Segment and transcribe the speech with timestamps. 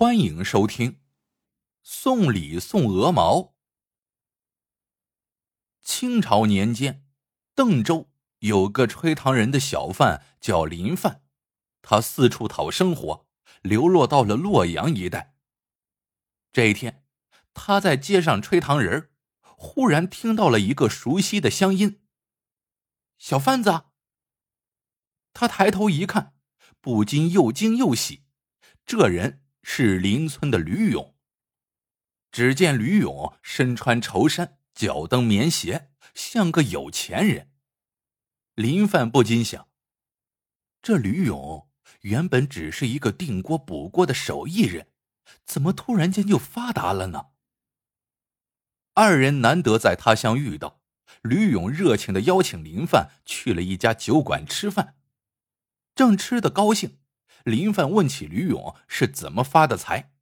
[0.00, 1.00] 欢迎收听
[1.82, 3.56] 送礼送鹅毛。
[5.82, 7.04] 清朝年间，
[7.56, 8.08] 邓州
[8.38, 11.22] 有个吹糖人的小贩叫林范，
[11.82, 13.26] 他四处讨生活，
[13.62, 15.34] 流落到了洛阳一带。
[16.52, 17.04] 这一天，
[17.52, 19.10] 他在街上吹糖人，
[19.40, 22.00] 忽然听到了一个熟悉的乡音
[23.18, 23.86] ：“小贩子。”
[25.34, 26.36] 他抬头一看，
[26.80, 28.22] 不禁又惊又喜，
[28.86, 29.42] 这人。
[29.70, 31.14] 是邻村的吕勇。
[32.32, 37.50] 只见吕勇身穿绸衫，脚蹬棉鞋，像个有钱人。
[38.54, 39.68] 林范不禁想：
[40.80, 41.68] 这吕勇
[42.00, 44.88] 原本只是一个订锅补锅的手艺人，
[45.44, 47.26] 怎么突然间就发达了呢？
[48.94, 50.80] 二人难得在他乡遇到，
[51.20, 54.96] 吕勇热情的邀请林范去了一家酒馆吃饭，
[55.94, 56.97] 正吃得高兴。
[57.48, 60.12] 林范问起吕勇是怎么发的财，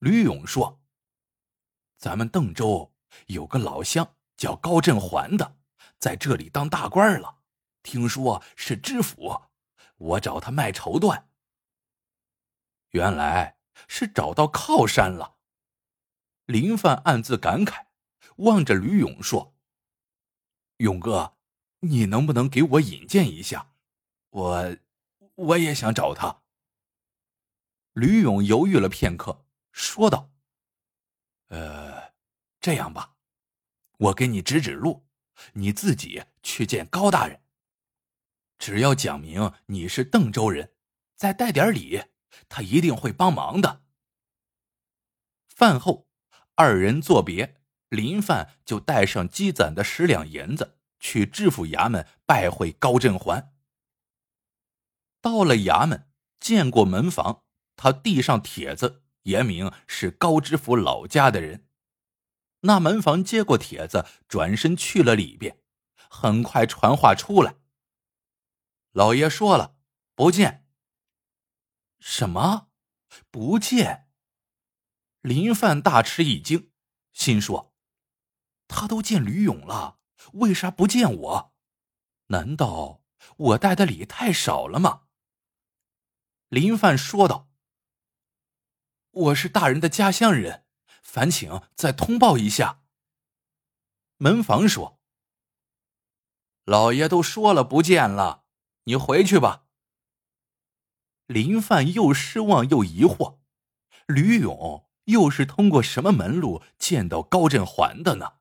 [0.00, 0.82] 吕勇说
[1.96, 2.92] ：“咱们邓州
[3.28, 5.56] 有个老乡叫高振环的，
[5.98, 7.38] 在这里当大官了，
[7.82, 9.44] 听说是知府，
[9.96, 11.24] 我找他卖绸缎。
[12.90, 13.56] 原来
[13.88, 15.36] 是找到靠山了。”
[16.44, 17.86] 林范暗自感慨，
[18.36, 19.54] 望着吕勇说
[20.78, 21.38] ：“勇哥，
[21.80, 23.72] 你能不能给我引荐一下？
[24.28, 24.76] 我……”
[25.34, 26.41] 我也想找他。
[27.92, 30.30] 吕勇犹豫了片刻，说道
[31.48, 32.12] ：“呃，
[32.60, 33.16] 这样吧，
[33.98, 35.06] 我给你指指路，
[35.54, 37.42] 你自己去见高大人。
[38.58, 40.72] 只要讲明你是邓州人，
[41.16, 42.04] 再带点礼，
[42.48, 43.82] 他一定会帮忙的。”
[45.48, 46.08] 饭后，
[46.54, 53.54] 二人作别，林范就带上积攒的十两银子，去知府衙门拜会高振环。
[55.20, 56.08] 到了衙门，
[56.40, 57.44] 见过门房，
[57.76, 61.68] 他递上帖子，言明是高知府老家的人。
[62.60, 65.58] 那门房接过帖子，转身去了里边。
[66.08, 67.56] 很快传话出来，
[68.90, 69.76] 老爷说了，
[70.14, 70.68] 不见。
[71.98, 72.68] 什么？
[73.30, 74.10] 不见？
[75.22, 76.70] 林范大吃一惊，
[77.12, 77.74] 心说：
[78.68, 80.00] 他都见吕勇了，
[80.34, 81.54] 为啥不见我？
[82.26, 83.02] 难道
[83.36, 85.04] 我带的礼太少了吗？
[86.48, 87.48] 林范说道
[89.12, 90.64] ：“我是大人的家乡人，
[91.02, 92.82] 烦请再通报一下。”
[94.18, 95.00] 门房说
[96.64, 98.44] ：“老爷都说了不见了，
[98.84, 99.66] 你回去吧。”
[101.26, 103.38] 林范又失望又疑惑，
[104.06, 108.34] 吕勇又是通过什么门路见到高振环的呢？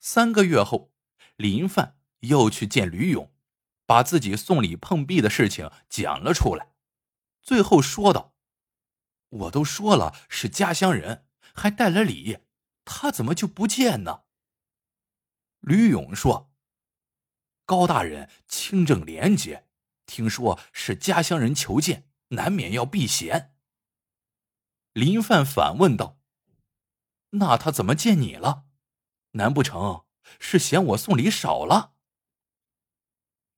[0.00, 0.92] 三个月后，
[1.36, 3.30] 林范又去见吕勇。
[3.84, 6.72] 把自己送礼碰壁的事情讲了出来，
[7.42, 8.31] 最后说道
[9.32, 12.38] ：“我都说了是家乡人，还带了礼，
[12.84, 14.24] 他怎么就不见呢？”
[15.60, 16.52] 吕勇说
[17.64, 19.68] ：“高大人清正廉洁，
[20.06, 23.54] 听说是家乡人求见，难免要避嫌。”
[24.92, 26.20] 林范反问道
[27.30, 28.66] ：“那他怎么见你了？
[29.32, 30.04] 难不成
[30.38, 31.94] 是嫌我送礼少了？”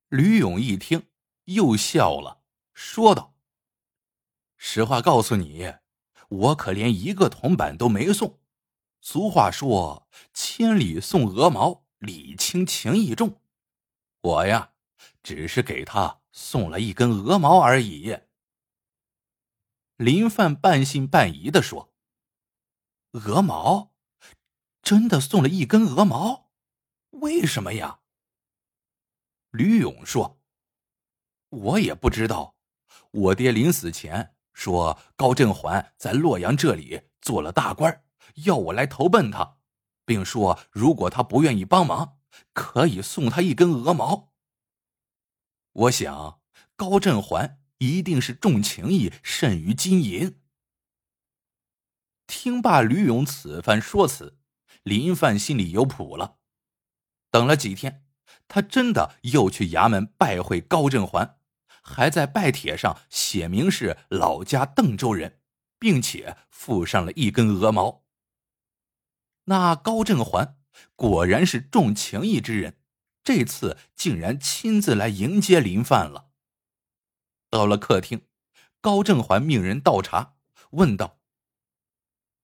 [0.08, 1.08] 吕勇一听，
[1.46, 3.33] 又笑了，说道
[4.66, 5.74] ：“实话告诉你，
[6.30, 8.40] 我可连一个铜板都没送。
[9.02, 13.42] 俗话说‘千里送鹅毛，礼轻情意重’，
[14.22, 14.72] 我呀，
[15.22, 18.20] 只是给他送了一根鹅毛而已。”
[19.96, 21.92] 林范半信半疑的说
[23.12, 23.92] ：“鹅毛？
[24.82, 26.50] 真的送了一根鹅毛？
[27.10, 28.00] 为什么呀？”
[29.52, 30.40] 吕勇说
[31.50, 32.56] ：“我也不知道，
[33.10, 38.02] 我爹临死前说高振环在洛阳这里做了大官，
[38.46, 39.58] 要我来投奔他，
[40.06, 42.18] 并说如果他不愿意帮忙，
[42.54, 44.32] 可以送他一根鹅毛。
[45.72, 46.40] 我想
[46.76, 50.40] 高振环一定是重情义甚于金银。”
[52.26, 54.38] 听罢吕勇此番说辞，
[54.82, 56.38] 林范心里有谱了。
[57.30, 58.00] 等了几天。
[58.46, 61.38] 他真的又去衙门拜会高振环，
[61.84, 65.40] 还在拜帖上写明是老家邓州人，
[65.78, 68.02] 并且附上了一根鹅毛。
[69.44, 70.58] 那高振环
[70.96, 72.80] 果然是重情义之人，
[73.22, 76.30] 这次竟然亲自来迎接林范了。
[77.50, 78.26] 到了客厅，
[78.80, 80.36] 高振环命人倒茶，
[80.70, 81.20] 问道：“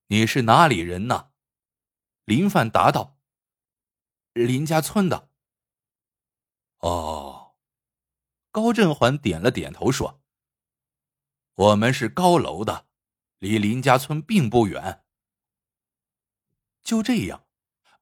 [0.08, 1.30] 你是哪里人呢？”
[2.26, 3.18] 林范答道
[4.34, 5.30] ：“林家村的。”
[6.80, 7.39] 哦，
[8.50, 10.22] 高振环点了点头说
[11.54, 12.86] ：“我们是高楼的，
[13.38, 15.04] 离林家村并不远。”
[16.82, 17.44] 就这样，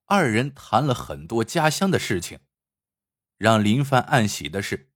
[0.06, 2.40] 二人谈了很多家乡的事情。
[3.36, 4.90] 让林凡暗喜的是，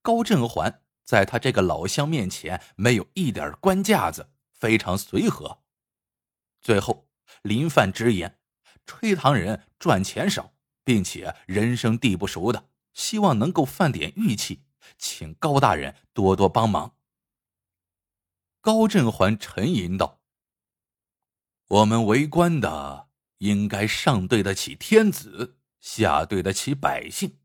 [0.00, 5.62] 高振环在他这个老乡面前没有一点官架子，非常随和。
[6.60, 7.08] 最后，
[7.42, 8.40] 林范直言，
[8.86, 14.64] 吹糖人赚钱少，并且人生地不熟的，希望能够犯点玉气，
[14.98, 16.96] 请高大人多多帮忙。
[18.60, 20.20] 高振环沉吟道
[21.68, 23.08] ：“我们为官的，
[23.38, 27.38] 应该上对得起天子，下对得起百姓。”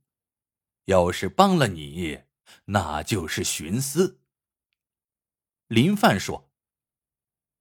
[0.85, 2.23] 要是帮了你，
[2.65, 4.21] 那就是徇私。
[5.67, 6.49] 林范说：“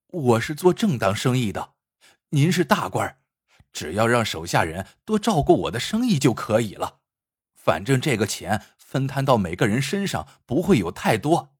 [0.07, 1.75] 我是做正当生意的，
[2.31, 3.21] 您是大官，
[3.71, 7.01] 只要让手下人多照顾我的生意就可以了。
[7.55, 11.55] 反正这个钱分摊到每个人身上不会有太多。”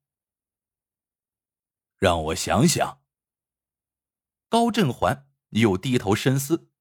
[1.97, 3.03] 让我想想。
[4.49, 6.71] 高振环又低头深思，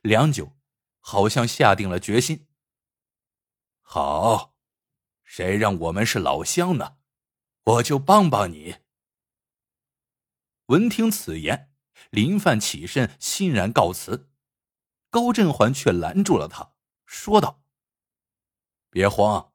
[0.00, 0.56] 良久，
[1.00, 2.48] 好像下定了决心。
[3.82, 4.56] 好，
[5.22, 6.96] 谁让我们是老乡呢？
[7.64, 8.76] 我就帮帮你。
[10.66, 11.70] 闻听此言，
[12.08, 14.30] 林范起身欣然告辞，
[15.10, 16.72] 高振环却拦住了他，
[17.04, 17.62] 说道
[18.88, 19.51] ：“别慌，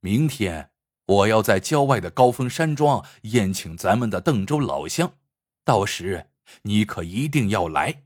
[0.00, 0.72] 明天
[1.06, 5.18] 我要在郊外的高峰山庄宴请咱们的邓州老乡，
[5.64, 6.30] 到时
[6.62, 8.04] 你可一定要来。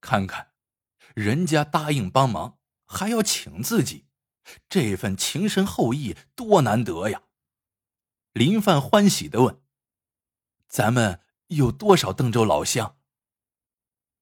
[0.00, 0.52] 看看，
[1.14, 4.06] 人家答应帮忙。”还要请自己，
[4.68, 7.22] 这份情深厚谊多难得呀！
[8.34, 9.60] 林范欢喜的问
[10.68, 12.98] ：“咱们有多少邓州老乡？”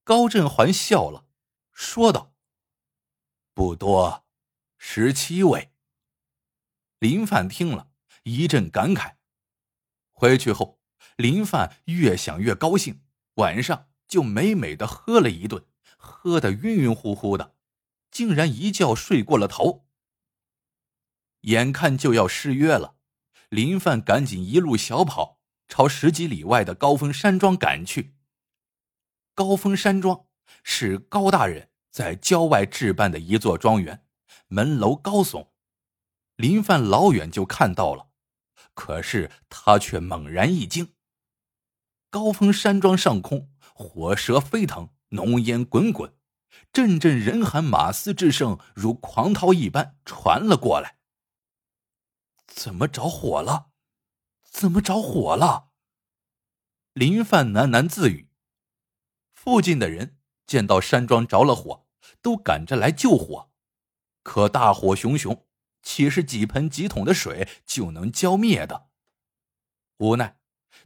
[0.05, 1.27] 高振环笑了，
[1.73, 2.33] 说道
[3.53, 4.25] ：“不多，
[4.79, 5.72] 十七位。”
[7.03, 7.89] 林范听了
[8.23, 9.15] 一阵感慨。
[10.13, 10.79] 回去后，
[11.17, 13.03] 林范越想越高兴，
[13.35, 15.67] 晚上就美美的喝了一顿，
[15.97, 17.57] 喝得晕晕乎乎的。
[18.13, 19.89] 竟然一觉睡过了头。
[21.41, 22.95] 眼看就要失约了，
[23.49, 28.15] 林范赶紧一路小跑，朝十几里外的高峰山庄赶去。
[29.35, 30.27] 高峰山庄
[30.63, 34.07] 是高大人在郊外置办的一座庄园，
[34.47, 35.49] 门楼高耸。
[36.43, 38.09] 林范老远就看到了，
[38.75, 40.97] 可是他却猛然一惊。
[42.11, 46.17] 高峰山庄上空，火舌飞腾，浓烟滚滚。
[46.73, 50.97] 阵阵人喊马嘶之声如狂涛一般传了过来。
[52.49, 53.71] 怎么着火了？
[54.43, 55.69] 怎么着火了？
[56.93, 58.29] 林范喃喃自语。
[59.33, 60.19] 附近的人
[60.49, 61.87] 见到山庄着了火，
[62.21, 63.53] 都赶着来救火。
[64.25, 65.47] 可大火熊熊，
[65.83, 68.89] 岂是几盆几桶的水就能浇灭的？
[69.99, 70.39] 无奈，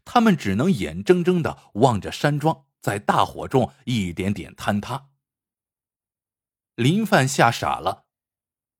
[0.05, 5.11] 他们只能眼睁睁的望着山庄在大火中一点点坍塌。
[6.75, 8.07] 林范吓傻了，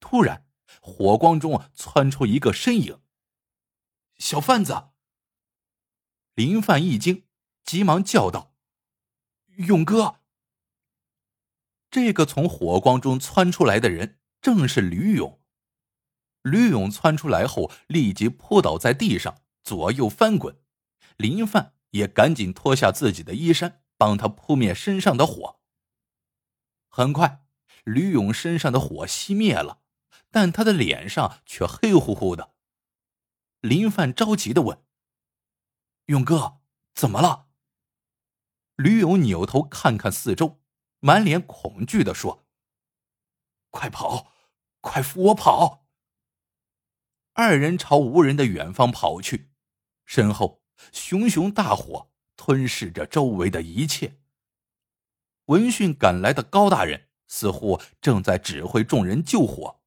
[0.01, 0.47] 突然，
[0.81, 3.01] 火光中窜出一个身影。
[4.19, 4.89] 小贩子。
[6.35, 7.27] 林范一惊，
[7.65, 8.55] 急忙叫道
[9.57, 10.21] ：“勇哥！”
[11.91, 15.41] 这个从火光中窜出来的人正是吕勇。
[16.46, 20.56] 吕勇窜出来后，立即扑倒在地上，左右翻滚。
[21.17, 25.58] 林范也赶紧脱下自己的衣衫，帮他扑灭身上的火。
[26.88, 27.43] 很快。
[27.82, 29.81] 吕勇身上的火熄灭了，
[30.32, 32.55] 但他的脸上却黑乎乎的。
[33.60, 34.82] 林范着急的问
[36.06, 36.58] ：“勇哥，
[36.94, 37.46] 怎么了？”
[38.74, 40.60] 吕勇扭头看看四周，
[40.98, 42.44] 满脸恐惧的说
[43.70, 44.32] ：“快跑，
[44.81, 45.85] 快扶我跑！”
[47.36, 49.50] 二人朝无人的远方跑去，
[50.05, 54.19] 身后熊熊大火吞噬着周围的一切。
[55.46, 57.06] 闻讯赶来的高大人。
[57.28, 59.82] 似乎正在指挥众人救火。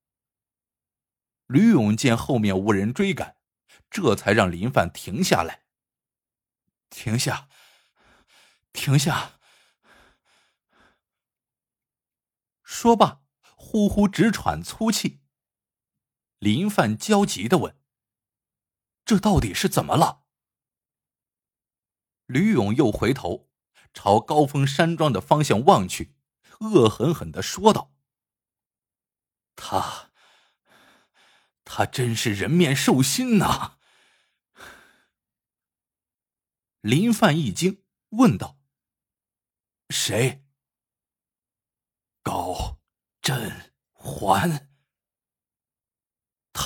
[1.48, 3.38] 吕勇见后面无人追赶，
[3.90, 5.62] 这才让林范停下来。
[6.90, 7.48] 停下，
[8.74, 9.40] 停下！
[12.62, 13.22] 说罢，
[13.56, 15.22] 呼呼直喘粗气。
[16.40, 17.78] 林范焦急的问
[19.06, 20.24] ：“这到底是怎么了？”
[22.28, 23.50] 吕勇又回头
[23.94, 26.16] 朝高峰山庄的方向望去。
[26.60, 27.94] 恶狠狠的说道
[29.56, 30.12] ：“他，
[31.64, 33.78] 他真是人面兽心呐！”
[36.82, 38.58] 林范一惊，问道
[39.90, 40.46] ：“谁？”
[42.22, 42.80] 高
[43.22, 44.69] 振环。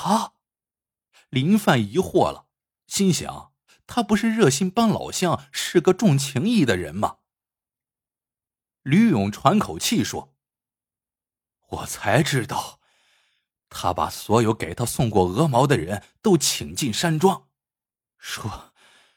[0.03, 0.33] 他，
[1.29, 2.49] 林范疑惑了，
[2.87, 3.53] 心想：
[3.87, 7.19] 他不是热心帮老乡，是个重情义的人吗？
[8.81, 10.35] 吕勇喘口气说
[11.69, 12.81] ：“我才知道，
[13.69, 17.47] 他把所有给他送过鹅毛的人都请进山庄，
[18.17, 18.73] 说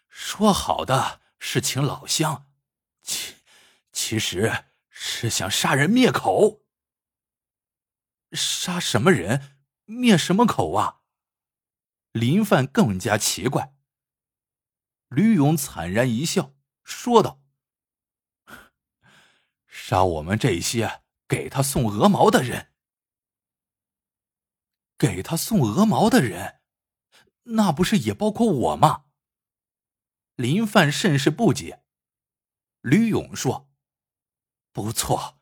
[0.09, 2.47] 说好的是请老乡，
[3.03, 3.35] 其
[3.91, 6.63] 其实是想杀人灭口。
[8.31, 9.56] 杀什么人，
[9.87, 11.01] 灭什么口啊？”
[12.13, 13.75] 林范更加奇怪。
[15.09, 17.43] 吕勇惨然一笑，说道
[19.67, 22.73] ：“杀我们这些给他送鹅毛的人，
[24.99, 26.61] 给他送鹅毛的人，
[27.45, 29.05] 那不是也包括我吗？”
[30.37, 31.85] 林范甚是不解。
[32.81, 33.71] 吕勇说
[34.73, 35.41] ：“不错。”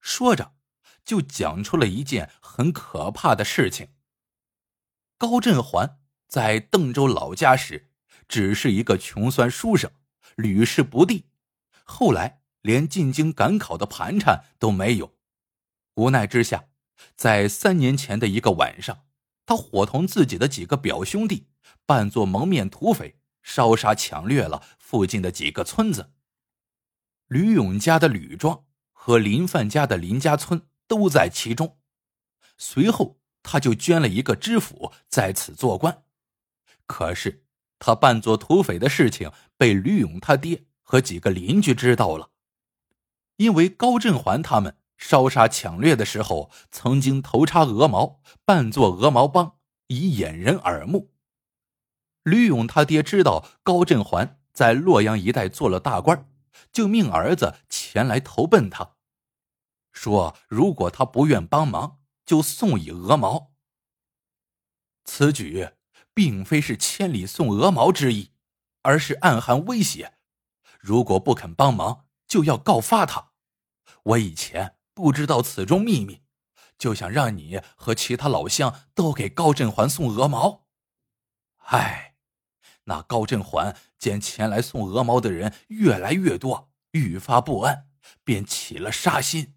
[0.00, 0.56] 说着，
[1.04, 3.88] 就讲出了一件很可怕的事情。
[5.18, 7.90] 高振环在邓州老家时。
[8.28, 9.90] 只是一个穷酸书生，
[10.36, 11.26] 屡试不第，
[11.84, 15.18] 后来连进京赶考的盘缠都没有。
[15.96, 16.64] 无奈之下，
[17.14, 19.04] 在三年前的一个晚上，
[19.44, 21.48] 他伙同自己的几个表兄弟，
[21.84, 26.14] 扮作蒙面土匪，烧杀抢掠了附近的几个村子。
[27.26, 31.78] 吕勇家的吕庄和林范家的林家村都在其中。
[32.58, 36.02] 随后，他就捐了一个知府在此做官，
[36.86, 37.46] 可是。
[37.84, 42.30] 他扮作土匪的事情被吕勇他爹和几个邻居知道了，
[43.38, 49.56] 因为高振环他们烧杀抢掠的时候曾经头插鹅毛，扮作鹅毛帮，
[49.88, 51.10] 以掩人耳目。
[52.22, 56.28] 吕勇他爹知道高振环在洛阳一带做了大官，
[56.70, 58.94] 就命儿子前来投奔他，
[59.92, 63.52] 说如果他不愿帮忙，就送以鹅毛。
[65.04, 65.70] 此举。
[66.14, 68.32] 并非是千里送鹅毛之意，
[68.82, 70.18] 而是暗含威胁：
[70.78, 73.32] 如果不肯帮忙，就要告发他。
[74.02, 76.20] 我以前不知道此中秘密，
[76.76, 80.66] 就想让你和其他老乡都给高振环送鹅毛。
[81.68, 82.16] 唉，
[82.84, 87.88] 那高振环见前来送鹅毛的人越来越多，愈发不安，
[88.22, 89.54] 便起了杀心。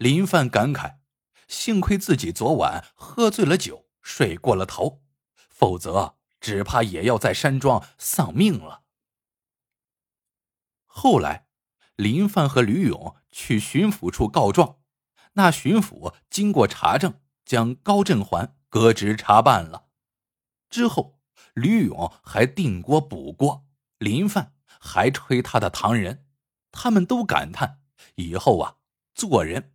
[0.00, 0.96] 林范感慨：
[1.46, 3.88] 幸亏自己昨晚喝醉了酒。
[4.00, 5.02] 睡过了头，
[5.50, 8.84] 否则只怕也要在山庄丧命了。
[10.86, 11.48] 后来，
[11.96, 14.78] 林范和吕勇去巡抚处告状，
[15.34, 19.88] 那巡抚经过查证，将高振环革职查办了。
[20.70, 21.20] 之后，
[21.52, 23.66] 吕勇还定锅补锅，
[23.98, 26.26] 林范还吹他的唐人，
[26.72, 27.82] 他们都感叹：
[28.14, 28.76] 以后啊，
[29.14, 29.74] 做人